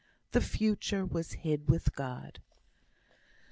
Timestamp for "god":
1.95-2.39